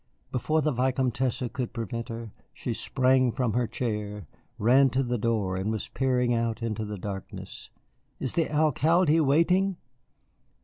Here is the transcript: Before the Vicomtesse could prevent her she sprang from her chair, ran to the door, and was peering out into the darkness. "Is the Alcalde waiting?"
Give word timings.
Before 0.31 0.63
the 0.63 0.71
Vicomtesse 0.71 1.43
could 1.53 1.73
prevent 1.73 2.09
her 2.09 2.31
she 2.53 2.73
sprang 2.73 3.31
from 3.31 3.53
her 3.53 3.67
chair, 3.67 4.25
ran 4.57 4.89
to 4.89 5.03
the 5.03 5.19
door, 5.19 5.55
and 5.55 5.69
was 5.69 5.89
peering 5.89 6.33
out 6.33 6.63
into 6.63 6.85
the 6.85 6.97
darkness. 6.97 7.69
"Is 8.19 8.33
the 8.33 8.49
Alcalde 8.49 9.19
waiting?" 9.19 9.77